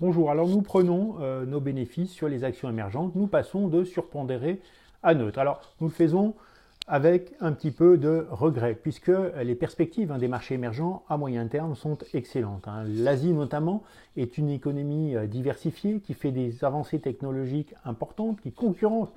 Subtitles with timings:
[0.00, 4.58] Bonjour, alors nous prenons euh, nos bénéfices sur les actions émergentes, nous passons de surpondéré
[5.02, 5.38] à neutre.
[5.38, 6.32] Alors nous le faisons
[6.86, 11.46] avec un petit peu de regret, puisque les perspectives hein, des marchés émergents à moyen
[11.48, 12.66] terme sont excellentes.
[12.66, 12.84] Hein.
[12.86, 13.82] L'Asie notamment
[14.16, 19.10] est une économie euh, diversifiée qui fait des avancées technologiques importantes, qui concurrence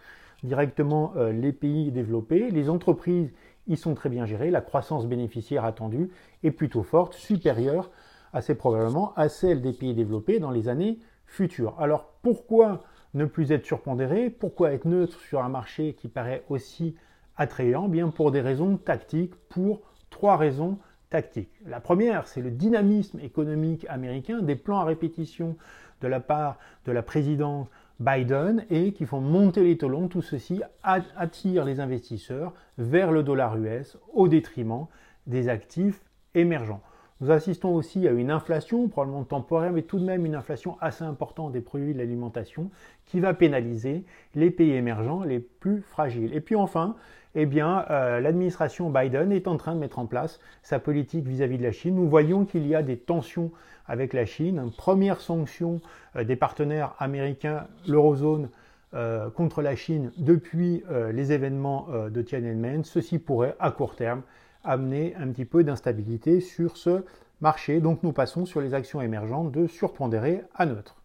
[0.43, 2.52] directement euh, les pays développés.
[2.52, 3.31] Les entreprises
[3.70, 6.09] y sont très bien gérées, la croissance bénéficiaire attendue
[6.43, 7.89] est plutôt forte, supérieure
[8.34, 11.80] assez probablement à celle des pays développés dans les années futures.
[11.80, 14.30] Alors pourquoi ne plus être surpondéré?
[14.30, 16.95] Pourquoi être neutre sur un marché qui paraît aussi
[17.38, 17.88] attrayant?
[17.88, 20.77] Bien pour des raisons tactiques, pour trois raisons
[21.09, 21.52] tactiques.
[21.66, 25.55] La première, c'est le dynamisme économique américain, des plans à répétition
[26.02, 27.70] de la part de la présidente
[28.00, 33.58] Biden et qui font monter les taux Tout ceci attire les investisseurs vers le dollar
[33.58, 34.88] US au détriment
[35.27, 36.02] des actifs
[36.34, 36.81] émergents.
[37.23, 41.05] Nous assistons aussi à une inflation, probablement temporaire, mais tout de même une inflation assez
[41.05, 42.70] importante des produits de l'alimentation
[43.05, 44.03] qui va pénaliser
[44.36, 46.34] les pays émergents les plus fragiles.
[46.34, 46.97] Et puis enfin,
[47.36, 51.64] eh euh, l'administration Biden est en train de mettre en place sa politique vis-à-vis de
[51.64, 51.95] la Chine.
[51.95, 53.52] Nous voyons qu'il y a des tensions
[53.88, 54.69] avec la Chine.
[54.75, 55.80] Première sanction
[56.17, 58.50] euh, des partenaires américains, l'eurozone,
[58.95, 62.84] euh, contre la Chine depuis les événements de Tiananmen.
[62.84, 64.23] Ceci pourrait, à court terme,
[64.64, 67.03] amener un petit peu d'instabilité sur ce
[67.42, 67.80] marché.
[67.80, 71.03] Donc nous passons sur les actions émergentes de surpondéré à neutre.